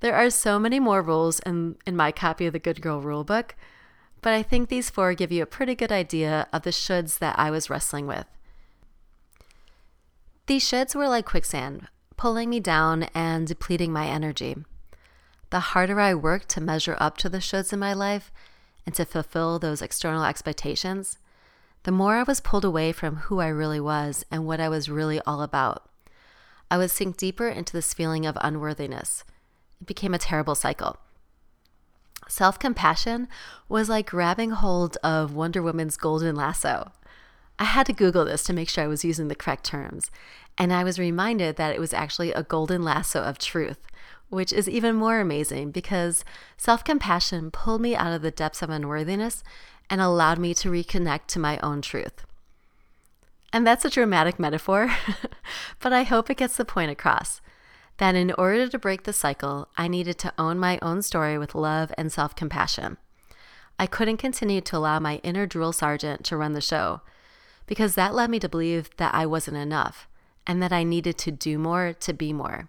There 0.00 0.14
are 0.14 0.30
so 0.30 0.58
many 0.58 0.80
more 0.80 1.02
rules 1.02 1.40
in, 1.40 1.76
in 1.86 1.96
my 1.96 2.10
copy 2.10 2.46
of 2.46 2.54
the 2.54 2.58
Good 2.58 2.80
Girl 2.80 3.02
Rulebook, 3.02 3.50
but 4.22 4.32
I 4.32 4.42
think 4.42 4.68
these 4.68 4.90
four 4.90 5.14
give 5.14 5.32
you 5.32 5.42
a 5.42 5.46
pretty 5.46 5.74
good 5.74 5.92
idea 5.92 6.46
of 6.52 6.62
the 6.62 6.70
shoulds 6.70 7.18
that 7.18 7.38
I 7.38 7.50
was 7.50 7.70
wrestling 7.70 8.06
with. 8.06 8.26
These 10.50 10.64
shoulds 10.64 10.96
were 10.96 11.06
like 11.06 11.26
quicksand, 11.26 11.86
pulling 12.16 12.50
me 12.50 12.58
down 12.58 13.04
and 13.14 13.46
depleting 13.46 13.92
my 13.92 14.08
energy. 14.08 14.56
The 15.50 15.60
harder 15.60 16.00
I 16.00 16.12
worked 16.16 16.48
to 16.48 16.60
measure 16.60 16.96
up 16.98 17.16
to 17.18 17.28
the 17.28 17.38
shoulds 17.38 17.72
in 17.72 17.78
my 17.78 17.92
life 17.92 18.32
and 18.84 18.92
to 18.96 19.04
fulfill 19.04 19.60
those 19.60 19.80
external 19.80 20.24
expectations, 20.24 21.18
the 21.84 21.92
more 21.92 22.16
I 22.16 22.24
was 22.24 22.40
pulled 22.40 22.64
away 22.64 22.90
from 22.90 23.14
who 23.14 23.38
I 23.38 23.46
really 23.46 23.78
was 23.78 24.24
and 24.28 24.44
what 24.44 24.58
I 24.58 24.68
was 24.68 24.90
really 24.90 25.20
all 25.20 25.40
about. 25.40 25.88
I 26.68 26.78
would 26.78 26.90
sink 26.90 27.16
deeper 27.16 27.46
into 27.46 27.72
this 27.72 27.94
feeling 27.94 28.26
of 28.26 28.36
unworthiness. 28.40 29.22
It 29.80 29.86
became 29.86 30.14
a 30.14 30.18
terrible 30.18 30.56
cycle. 30.56 30.96
Self 32.26 32.58
compassion 32.58 33.28
was 33.68 33.88
like 33.88 34.10
grabbing 34.10 34.50
hold 34.50 34.96
of 35.04 35.32
Wonder 35.32 35.62
Woman's 35.62 35.96
golden 35.96 36.34
lasso. 36.34 36.90
I 37.60 37.64
had 37.64 37.84
to 37.86 37.92
Google 37.92 38.24
this 38.24 38.42
to 38.44 38.54
make 38.54 38.70
sure 38.70 38.82
I 38.82 38.86
was 38.88 39.04
using 39.04 39.28
the 39.28 39.34
correct 39.34 39.64
terms, 39.64 40.10
and 40.56 40.72
I 40.72 40.82
was 40.82 40.98
reminded 40.98 41.56
that 41.56 41.74
it 41.74 41.78
was 41.78 41.92
actually 41.92 42.32
a 42.32 42.42
golden 42.42 42.82
lasso 42.82 43.20
of 43.20 43.38
truth, 43.38 43.86
which 44.30 44.50
is 44.50 44.66
even 44.66 44.96
more 44.96 45.20
amazing 45.20 45.70
because 45.70 46.24
self 46.56 46.82
compassion 46.82 47.50
pulled 47.50 47.82
me 47.82 47.94
out 47.94 48.14
of 48.14 48.22
the 48.22 48.30
depths 48.30 48.62
of 48.62 48.70
unworthiness 48.70 49.44
and 49.90 50.00
allowed 50.00 50.38
me 50.38 50.54
to 50.54 50.70
reconnect 50.70 51.26
to 51.26 51.38
my 51.38 51.58
own 51.58 51.82
truth. 51.82 52.24
And 53.52 53.66
that's 53.66 53.84
a 53.84 53.90
dramatic 53.90 54.38
metaphor, 54.38 54.90
but 55.80 55.92
I 55.92 56.04
hope 56.04 56.30
it 56.30 56.38
gets 56.38 56.56
the 56.56 56.64
point 56.64 56.90
across 56.90 57.42
that 57.98 58.14
in 58.14 58.32
order 58.38 58.68
to 58.68 58.78
break 58.78 59.02
the 59.02 59.12
cycle, 59.12 59.68
I 59.76 59.86
needed 59.86 60.16
to 60.20 60.32
own 60.38 60.58
my 60.58 60.78
own 60.80 61.02
story 61.02 61.36
with 61.36 61.54
love 61.54 61.92
and 61.98 62.10
self 62.10 62.34
compassion. 62.34 62.96
I 63.78 63.86
couldn't 63.86 64.16
continue 64.16 64.62
to 64.62 64.78
allow 64.78 64.98
my 64.98 65.16
inner 65.16 65.44
drill 65.44 65.74
sergeant 65.74 66.24
to 66.24 66.38
run 66.38 66.54
the 66.54 66.62
show 66.62 67.02
because 67.70 67.94
that 67.94 68.16
led 68.16 68.28
me 68.28 68.40
to 68.40 68.48
believe 68.48 68.90
that 68.96 69.14
I 69.14 69.26
wasn't 69.26 69.56
enough 69.56 70.08
and 70.44 70.60
that 70.60 70.72
I 70.72 70.82
needed 70.82 71.16
to 71.18 71.30
do 71.30 71.56
more 71.56 71.92
to 72.00 72.12
be 72.12 72.32
more. 72.32 72.68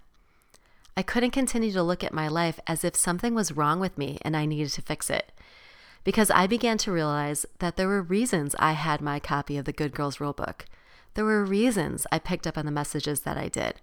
I 0.96 1.01
couldn't 1.01 1.31
continue 1.31 1.72
to 1.72 1.81
look 1.81 2.03
at 2.03 2.13
my 2.13 2.27
life 2.27 2.60
as 2.67 2.84
if 2.84 2.96
something 2.96 3.34
was 3.34 3.51
wrong 3.51 3.79
with 3.79 3.98
me 3.98 4.20
and 4.22 4.38
I 4.38 4.46
needed 4.46 4.70
to 4.74 4.84
fix 4.84 5.10
it 5.10 5.31
because 6.03 6.29
I 6.29 6.46
began 6.46 6.77
to 6.77 6.91
realize 6.91 7.48
that 7.58 7.77
there 7.77 7.88
were 7.88 8.03
reasons 8.03 8.55
I 8.60 8.74
had 8.74 9.01
my 9.01 9.20
copy 9.20 9.58
of 9.58 9.65
the 9.65 9.74
Good 9.74 9.91
Girls 9.96 10.17
Rulebook. 10.17 10.65
There 11.15 11.25
were 11.25 11.43
reasons 11.43 12.05
I 12.12 12.20
picked 12.20 12.46
up 12.46 12.55
on 12.55 12.67
the 12.67 12.72
messages 12.72 13.22
that 13.22 13.38
I 13.38 13.48
did. 13.48 13.81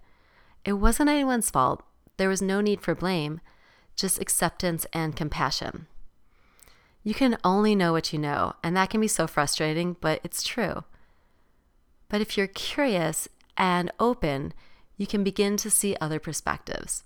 It 0.63 0.73
wasn't 0.73 1.09
anyone's 1.09 1.51
fault. 1.51 1.83
There 2.15 2.29
was 2.29 2.41
no 2.41 2.61
need 2.61 2.79
for 2.79 2.95
blame, 2.95 3.41
just 3.93 4.21
acceptance 4.21 4.85
and 4.93 5.17
compassion. 5.17 5.87
You 7.03 7.13
can 7.13 7.37
only 7.43 7.75
know 7.75 7.91
what 7.91 8.13
you 8.13 8.19
know, 8.19 8.53
and 8.63 8.77
that 8.77 8.89
can 8.89 9.01
be 9.01 9.09
so 9.09 9.27
frustrating, 9.27 9.97
but 9.99 10.21
it's 10.23 10.43
true. 10.43 10.85
But 12.09 12.21
if 12.21 12.37
you're 12.37 12.47
curious 12.47 13.27
and 13.55 13.91
open, 13.99 14.53
you 14.97 15.07
can 15.07 15.23
begin 15.23 15.57
to 15.57 15.69
see 15.69 15.95
other 16.01 16.19
perspectives. 16.19 17.03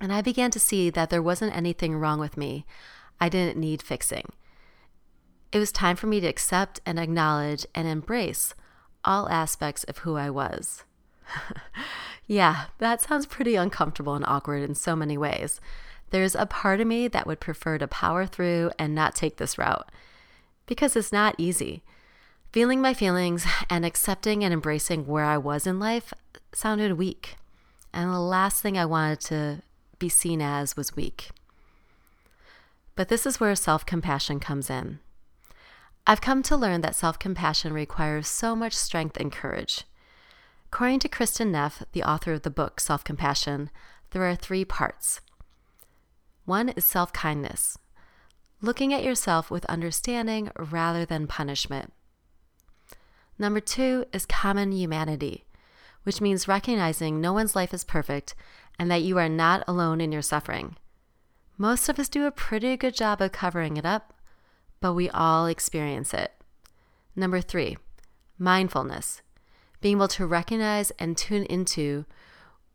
And 0.00 0.12
I 0.12 0.20
began 0.20 0.50
to 0.50 0.60
see 0.60 0.90
that 0.90 1.10
there 1.10 1.22
wasn't 1.22 1.56
anything 1.56 1.96
wrong 1.96 2.18
with 2.18 2.36
me. 2.36 2.66
I 3.20 3.28
didn't 3.28 3.58
need 3.58 3.82
fixing. 3.82 4.32
It 5.52 5.58
was 5.58 5.70
time 5.70 5.96
for 5.96 6.08
me 6.08 6.20
to 6.20 6.26
accept 6.26 6.80
and 6.84 6.98
acknowledge 6.98 7.64
and 7.74 7.86
embrace 7.86 8.54
all 9.04 9.28
aspects 9.28 9.84
of 9.84 9.98
who 9.98 10.16
I 10.16 10.28
was. 10.30 10.84
yeah, 12.26 12.64
that 12.78 13.00
sounds 13.00 13.26
pretty 13.26 13.54
uncomfortable 13.54 14.14
and 14.14 14.24
awkward 14.26 14.62
in 14.62 14.74
so 14.74 14.96
many 14.96 15.16
ways. 15.16 15.60
There's 16.10 16.34
a 16.34 16.46
part 16.46 16.80
of 16.80 16.86
me 16.86 17.08
that 17.08 17.26
would 17.26 17.40
prefer 17.40 17.78
to 17.78 17.86
power 17.86 18.26
through 18.26 18.72
and 18.78 18.94
not 18.94 19.14
take 19.14 19.36
this 19.36 19.56
route 19.56 19.90
because 20.66 20.96
it's 20.96 21.12
not 21.12 21.34
easy. 21.38 21.82
Feeling 22.54 22.80
my 22.80 22.94
feelings 22.94 23.44
and 23.68 23.84
accepting 23.84 24.44
and 24.44 24.54
embracing 24.54 25.08
where 25.08 25.24
I 25.24 25.36
was 25.36 25.66
in 25.66 25.80
life 25.80 26.14
sounded 26.52 26.92
weak. 26.92 27.34
And 27.92 28.12
the 28.12 28.20
last 28.20 28.62
thing 28.62 28.78
I 28.78 28.84
wanted 28.84 29.18
to 29.22 29.62
be 29.98 30.08
seen 30.08 30.40
as 30.40 30.76
was 30.76 30.94
weak. 30.94 31.30
But 32.94 33.08
this 33.08 33.26
is 33.26 33.40
where 33.40 33.56
self 33.56 33.84
compassion 33.84 34.38
comes 34.38 34.70
in. 34.70 35.00
I've 36.06 36.20
come 36.20 36.44
to 36.44 36.56
learn 36.56 36.80
that 36.82 36.94
self 36.94 37.18
compassion 37.18 37.72
requires 37.72 38.28
so 38.28 38.54
much 38.54 38.74
strength 38.74 39.16
and 39.16 39.32
courage. 39.32 39.82
According 40.66 41.00
to 41.00 41.08
Kristin 41.08 41.50
Neff, 41.50 41.82
the 41.90 42.04
author 42.04 42.34
of 42.34 42.42
the 42.42 42.50
book 42.50 42.78
Self 42.78 43.02
Compassion, 43.02 43.68
there 44.12 44.22
are 44.22 44.36
three 44.36 44.64
parts. 44.64 45.20
One 46.44 46.68
is 46.68 46.84
self 46.84 47.12
kindness, 47.12 47.78
looking 48.60 48.94
at 48.94 49.02
yourself 49.02 49.50
with 49.50 49.64
understanding 49.64 50.52
rather 50.56 51.04
than 51.04 51.26
punishment. 51.26 51.92
Number 53.38 53.60
two 53.60 54.04
is 54.12 54.26
common 54.26 54.72
humanity, 54.72 55.44
which 56.04 56.20
means 56.20 56.48
recognizing 56.48 57.20
no 57.20 57.32
one's 57.32 57.56
life 57.56 57.74
is 57.74 57.84
perfect 57.84 58.34
and 58.78 58.90
that 58.90 59.02
you 59.02 59.18
are 59.18 59.28
not 59.28 59.64
alone 59.66 60.00
in 60.00 60.12
your 60.12 60.22
suffering. 60.22 60.76
Most 61.56 61.88
of 61.88 61.98
us 61.98 62.08
do 62.08 62.26
a 62.26 62.32
pretty 62.32 62.76
good 62.76 62.94
job 62.94 63.20
of 63.20 63.32
covering 63.32 63.76
it 63.76 63.86
up, 63.86 64.14
but 64.80 64.94
we 64.94 65.08
all 65.10 65.46
experience 65.46 66.12
it. 66.12 66.32
Number 67.16 67.40
three, 67.40 67.76
mindfulness, 68.38 69.22
being 69.80 69.96
able 69.96 70.08
to 70.08 70.26
recognize 70.26 70.90
and 70.92 71.16
tune 71.16 71.44
into 71.44 72.04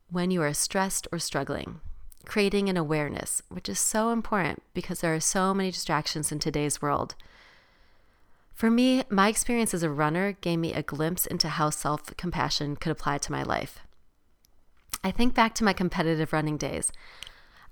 when 0.10 0.32
you 0.32 0.42
are 0.42 0.54
stressed 0.54 1.08
or 1.12 1.20
struggling, 1.20 1.82
creating 2.26 2.70
an 2.70 2.78
awareness, 2.78 3.42
which 3.50 3.68
is 3.68 3.80
so 3.80 4.12
important 4.12 4.64
because 4.74 5.02
there 5.02 5.14
are 5.14 5.20
so 5.20 5.54
many 5.54 5.72
distractions 5.72 6.32
in 6.32 6.40
today's 6.40 6.82
world. 6.82 7.16
For 8.60 8.70
me, 8.70 9.04
my 9.10 9.30
experience 9.30 9.74
as 9.74 9.84
a 9.84 9.90
runner 9.90 10.34
gave 10.34 10.60
me 10.60 10.74
a 10.74 10.84
glimpse 10.84 11.26
into 11.26 11.48
how 11.48 11.70
self 11.70 12.14
compassion 12.18 12.76
could 12.76 12.92
apply 12.92 13.20
to 13.20 13.32
my 13.32 13.42
life. 13.42 13.80
I 15.02 15.12
think 15.12 15.34
back 15.34 15.56
to 15.56 15.64
my 15.64 15.72
competitive 15.72 16.34
running 16.34 16.58
days. 16.58 16.92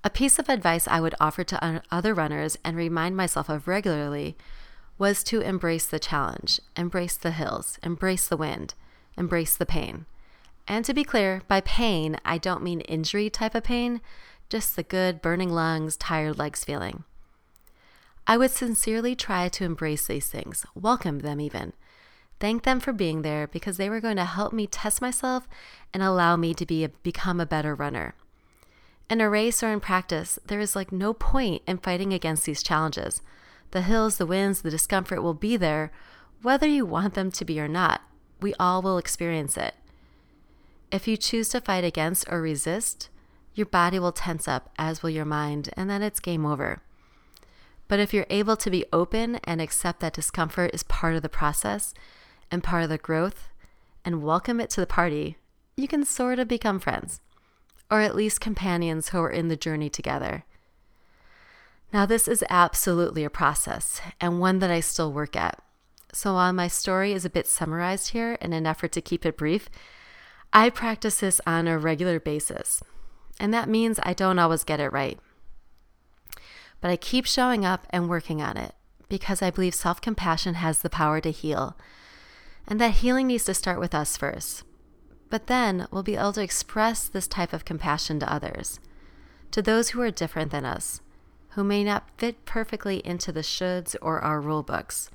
A 0.05 0.09
piece 0.09 0.39
of 0.39 0.47
advice 0.47 0.87
I 0.87 1.01
would 1.01 1.13
offer 1.19 1.43
to 1.43 1.83
other 1.91 2.13
runners 2.13 2.57
and 2.63 2.77
remind 2.77 3.17
myself 3.17 3.49
of 3.49 3.67
regularly 3.67 4.37
was 4.97 5.25
to 5.25 5.41
embrace 5.41 5.85
the 5.85 5.99
challenge, 5.99 6.61
embrace 6.77 7.17
the 7.17 7.31
hills, 7.31 7.77
embrace 7.83 8.29
the 8.29 8.37
wind, 8.37 8.73
embrace 9.17 9.57
the 9.57 9.65
pain. 9.65 10.05
And 10.69 10.85
to 10.85 10.93
be 10.93 11.03
clear, 11.03 11.41
by 11.49 11.59
pain, 11.59 12.15
I 12.23 12.37
don't 12.37 12.63
mean 12.63 12.79
injury 12.79 13.29
type 13.29 13.55
of 13.55 13.65
pain, 13.65 13.99
just 14.47 14.77
the 14.77 14.83
good 14.83 15.21
burning 15.21 15.49
lungs, 15.49 15.97
tired 15.97 16.37
legs 16.37 16.63
feeling. 16.63 17.03
I 18.29 18.35
would 18.35 18.51
sincerely 18.51 19.15
try 19.15 19.47
to 19.47 19.63
embrace 19.63 20.05
these 20.05 20.27
things, 20.27 20.65
welcome 20.75 21.19
them 21.19 21.39
even. 21.39 21.71
Thank 22.41 22.63
them 22.63 22.81
for 22.81 22.91
being 22.91 23.21
there 23.21 23.47
because 23.47 23.77
they 23.77 23.89
were 23.89 24.01
going 24.01 24.17
to 24.17 24.25
help 24.25 24.51
me 24.51 24.67
test 24.67 25.01
myself 25.01 25.47
and 25.93 26.03
allow 26.03 26.35
me 26.35 26.53
to 26.55 26.65
be 26.65 26.83
a, 26.83 26.89
become 26.89 27.39
a 27.39 27.45
better 27.45 27.73
runner. 27.73 28.15
In 29.09 29.21
a 29.21 29.29
race 29.29 29.63
or 29.63 29.71
in 29.71 29.79
practice, 29.79 30.37
there 30.45 30.59
is 30.59 30.75
like 30.75 30.91
no 30.91 31.13
point 31.13 31.61
in 31.65 31.77
fighting 31.77 32.11
against 32.11 32.43
these 32.45 32.61
challenges. 32.61 33.21
The 33.71 33.81
hills, 33.81 34.17
the 34.17 34.25
winds, 34.25 34.61
the 34.61 34.69
discomfort 34.69 35.23
will 35.23 35.33
be 35.33 35.55
there, 35.55 35.93
whether 36.41 36.67
you 36.67 36.85
want 36.85 37.13
them 37.13 37.31
to 37.31 37.45
be 37.45 37.61
or 37.61 37.69
not. 37.69 38.01
We 38.41 38.53
all 38.59 38.81
will 38.81 38.97
experience 38.97 39.55
it. 39.55 39.73
If 40.91 41.07
you 41.07 41.15
choose 41.15 41.47
to 41.49 41.61
fight 41.61 41.85
against 41.85 42.25
or 42.29 42.41
resist, 42.41 43.09
your 43.53 43.65
body 43.65 43.99
will 43.99 44.11
tense 44.11 44.49
up, 44.49 44.69
as 44.77 45.01
will 45.01 45.09
your 45.09 45.25
mind, 45.25 45.69
and 45.77 45.89
then 45.89 46.03
it's 46.03 46.19
game 46.19 46.45
over. 46.45 46.81
But 47.87 47.99
if 47.99 48.13
you're 48.13 48.25
able 48.29 48.57
to 48.57 48.69
be 48.69 48.85
open 48.91 49.35
and 49.43 49.61
accept 49.61 49.99
that 50.01 50.13
discomfort 50.13 50.71
is 50.73 50.83
part 50.83 51.15
of 51.15 51.21
the 51.21 51.29
process 51.29 51.93
and 52.51 52.63
part 52.63 52.83
of 52.83 52.89
the 52.89 52.97
growth 52.97 53.49
and 54.03 54.23
welcome 54.23 54.59
it 54.59 54.69
to 54.71 54.81
the 54.81 54.87
party, 54.87 55.37
you 55.75 55.87
can 55.87 56.03
sort 56.03 56.39
of 56.39 56.47
become 56.47 56.79
friends 56.79 57.21
or 57.89 58.01
at 58.01 58.15
least 58.15 58.41
companions 58.41 59.09
who 59.09 59.19
are 59.19 59.29
in 59.29 59.47
the 59.47 59.55
journey 59.55 59.89
together. 59.89 60.43
Now, 61.93 62.05
this 62.05 62.27
is 62.27 62.43
absolutely 62.49 63.23
a 63.23 63.29
process 63.29 64.01
and 64.19 64.39
one 64.39 64.59
that 64.59 64.71
I 64.71 64.81
still 64.81 65.13
work 65.13 65.35
at. 65.35 65.61
So, 66.11 66.33
while 66.33 66.51
my 66.53 66.67
story 66.67 67.13
is 67.13 67.25
a 67.25 67.29
bit 67.29 67.47
summarized 67.47 68.09
here 68.09 68.33
in 68.41 68.53
an 68.53 68.65
effort 68.65 68.91
to 68.93 69.01
keep 69.01 69.25
it 69.25 69.37
brief, 69.37 69.69
I 70.51 70.69
practice 70.69 71.19
this 71.19 71.39
on 71.45 71.67
a 71.67 71.77
regular 71.77 72.19
basis. 72.19 72.81
And 73.39 73.53
that 73.53 73.69
means 73.69 73.99
I 74.03 74.13
don't 74.13 74.39
always 74.39 74.63
get 74.63 74.79
it 74.79 74.91
right. 74.91 75.19
But 76.81 76.91
I 76.91 76.97
keep 76.97 77.25
showing 77.25 77.65
up 77.65 77.87
and 77.89 78.09
working 78.09 78.41
on 78.41 78.57
it 78.57 78.73
because 79.09 79.41
I 79.41 79.51
believe 79.51 79.75
self 79.75 80.01
compassion 80.01 80.55
has 80.55 80.79
the 80.79 80.89
power 80.89 81.21
to 81.21 81.31
heal. 81.31 81.77
And 82.67 82.81
that 82.81 82.95
healing 82.95 83.27
needs 83.27 83.45
to 83.45 83.53
start 83.53 83.79
with 83.79 83.95
us 83.95 84.17
first. 84.17 84.63
But 85.29 85.47
then 85.47 85.87
we'll 85.91 86.03
be 86.03 86.15
able 86.15 86.33
to 86.33 86.43
express 86.43 87.07
this 87.07 87.27
type 87.27 87.53
of 87.53 87.65
compassion 87.65 88.19
to 88.19 88.31
others, 88.31 88.79
to 89.51 89.61
those 89.61 89.89
who 89.89 90.01
are 90.01 90.11
different 90.11 90.51
than 90.51 90.65
us, 90.65 91.01
who 91.49 91.63
may 91.63 91.83
not 91.83 92.09
fit 92.17 92.45
perfectly 92.45 93.05
into 93.05 93.31
the 93.31 93.41
shoulds 93.41 93.95
or 94.01 94.19
our 94.21 94.39
rule 94.39 94.63
books, 94.63 95.09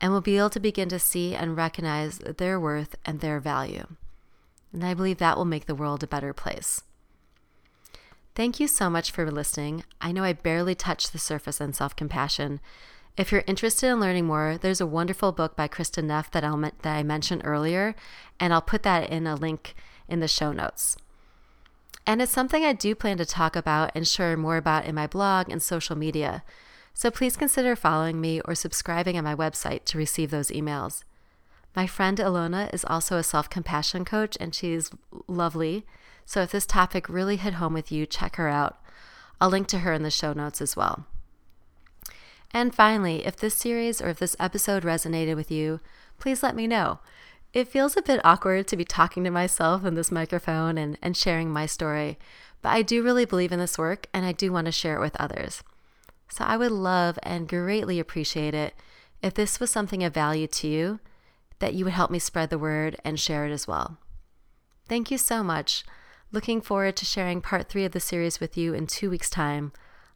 and 0.00 0.12
we'll 0.12 0.20
be 0.20 0.36
able 0.36 0.50
to 0.50 0.60
begin 0.60 0.88
to 0.88 0.98
see 0.98 1.34
and 1.34 1.56
recognize 1.56 2.18
their 2.18 2.60
worth 2.60 2.94
and 3.04 3.20
their 3.20 3.40
value. 3.40 3.86
And 4.72 4.84
I 4.84 4.94
believe 4.94 5.18
that 5.18 5.36
will 5.36 5.44
make 5.44 5.66
the 5.66 5.74
world 5.74 6.02
a 6.02 6.06
better 6.08 6.32
place. 6.32 6.82
Thank 8.34 8.58
you 8.58 8.66
so 8.66 8.90
much 8.90 9.10
for 9.10 9.30
listening. 9.30 9.84
I 10.00 10.10
know 10.12 10.24
I 10.24 10.32
barely 10.32 10.74
touched 10.74 11.12
the 11.12 11.18
surface 11.18 11.60
on 11.60 11.72
self 11.72 11.94
compassion, 11.94 12.60
if 13.16 13.30
you're 13.30 13.44
interested 13.46 13.86
in 13.86 14.00
learning 14.00 14.26
more, 14.26 14.58
there's 14.60 14.80
a 14.80 14.86
wonderful 14.86 15.30
book 15.30 15.54
by 15.54 15.68
Kristin 15.68 16.04
Neff 16.04 16.32
that, 16.32 16.42
I'll, 16.42 16.58
that 16.58 16.72
I 16.84 17.04
mentioned 17.04 17.42
earlier, 17.44 17.94
and 18.40 18.52
I'll 18.52 18.60
put 18.60 18.82
that 18.82 19.08
in 19.08 19.28
a 19.28 19.36
link 19.36 19.76
in 20.08 20.18
the 20.18 20.26
show 20.26 20.50
notes. 20.50 20.96
And 22.06 22.20
it's 22.20 22.32
something 22.32 22.64
I 22.64 22.72
do 22.72 22.96
plan 22.96 23.16
to 23.18 23.24
talk 23.24 23.54
about 23.54 23.92
and 23.94 24.06
share 24.06 24.36
more 24.36 24.56
about 24.56 24.84
in 24.84 24.96
my 24.96 25.06
blog 25.06 25.48
and 25.48 25.62
social 25.62 25.96
media. 25.96 26.42
So 26.92 27.10
please 27.10 27.36
consider 27.36 27.76
following 27.76 28.20
me 28.20 28.40
or 28.44 28.56
subscribing 28.56 29.16
on 29.16 29.24
my 29.24 29.34
website 29.34 29.84
to 29.86 29.98
receive 29.98 30.32
those 30.32 30.50
emails. 30.50 31.04
My 31.74 31.86
friend 31.86 32.18
Ilona 32.18 32.72
is 32.72 32.84
also 32.84 33.16
a 33.16 33.22
self 33.22 33.50
compassion 33.50 34.04
coach 34.04 34.36
and 34.40 34.54
she's 34.54 34.90
lovely. 35.26 35.84
So 36.24 36.40
if 36.42 36.52
this 36.52 36.66
topic 36.66 37.08
really 37.08 37.36
hit 37.36 37.54
home 37.54 37.74
with 37.74 37.90
you, 37.92 38.06
check 38.06 38.36
her 38.36 38.48
out. 38.48 38.78
I'll 39.40 39.50
link 39.50 39.66
to 39.68 39.80
her 39.80 39.92
in 39.92 40.02
the 40.02 40.10
show 40.10 40.32
notes 40.32 40.60
as 40.60 40.76
well. 40.76 41.06
And 42.52 42.74
finally, 42.74 43.26
if 43.26 43.36
this 43.36 43.54
series 43.54 44.00
or 44.00 44.08
if 44.08 44.20
this 44.20 44.36
episode 44.38 44.84
resonated 44.84 45.34
with 45.34 45.50
you, 45.50 45.80
please 46.18 46.42
let 46.42 46.54
me 46.54 46.68
know. 46.68 47.00
It 47.52 47.68
feels 47.68 47.96
a 47.96 48.02
bit 48.02 48.20
awkward 48.24 48.66
to 48.68 48.76
be 48.76 48.84
talking 48.84 49.24
to 49.24 49.30
myself 49.30 49.84
in 49.84 49.94
this 49.94 50.12
microphone 50.12 50.78
and, 50.78 50.96
and 51.02 51.16
sharing 51.16 51.50
my 51.50 51.66
story, 51.66 52.18
but 52.62 52.70
I 52.70 52.82
do 52.82 53.02
really 53.02 53.24
believe 53.24 53.52
in 53.52 53.58
this 53.58 53.78
work 53.78 54.06
and 54.14 54.24
I 54.24 54.32
do 54.32 54.52
want 54.52 54.66
to 54.66 54.72
share 54.72 54.96
it 54.96 55.00
with 55.00 55.16
others. 55.16 55.62
So 56.28 56.44
I 56.44 56.56
would 56.56 56.72
love 56.72 57.18
and 57.22 57.48
greatly 57.48 58.00
appreciate 58.00 58.54
it 58.54 58.74
if 59.22 59.34
this 59.34 59.60
was 59.60 59.70
something 59.70 60.02
of 60.02 60.14
value 60.14 60.46
to 60.48 60.66
you, 60.66 61.00
that 61.58 61.74
you 61.74 61.84
would 61.84 61.94
help 61.94 62.10
me 62.10 62.18
spread 62.18 62.50
the 62.50 62.58
word 62.58 62.96
and 63.04 63.18
share 63.18 63.46
it 63.46 63.52
as 63.52 63.66
well. 63.66 63.98
Thank 64.88 65.10
you 65.10 65.18
so 65.18 65.42
much. 65.42 65.84
Looking 66.32 66.60
forward 66.60 66.96
to 66.96 67.04
sharing 67.04 67.40
part 67.40 67.68
three 67.68 67.84
of 67.84 67.92
the 67.92 68.00
series 68.00 68.40
with 68.40 68.56
you 68.56 68.74
in 68.74 68.86
two 68.86 69.08
weeks' 69.08 69.30
time. 69.30 69.72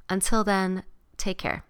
Until 0.08 0.42
then, 0.44 0.82
take 1.16 1.38
care. 1.38 1.64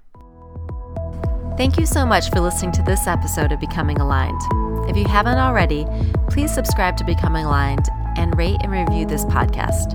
Thank 1.57 1.79
you 1.79 1.87
so 1.87 2.07
much 2.07 2.31
for 2.31 2.41
listening 2.41 2.73
to 2.73 2.83
this 2.83 3.07
episode 3.07 3.53
of 3.53 3.61
Becoming 3.61 4.01
Aligned. 4.01 4.41
If 4.89 4.97
you 4.97 5.05
haven't 5.07 5.39
already, 5.39 5.87
please 6.31 6.55
subscribe 6.55 6.97
to 6.97 7.05
Becoming 7.05 7.45
Aligned 7.45 7.89
and 8.17 8.37
rate 8.39 8.59
and 8.63 8.73
review 8.73 9.07
this 9.07 9.25
podcast. 9.25 9.95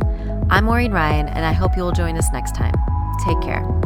I'm 0.49 0.65
Maureen 0.65 0.91
Ryan, 0.91 1.29
and 1.29 1.45
I 1.45 1.53
hope 1.53 1.75
you 1.75 1.83
will 1.83 1.91
join 1.91 2.17
us 2.17 2.27
next 2.31 2.53
time. 2.53 2.75
Take 3.25 3.41
care. 3.41 3.82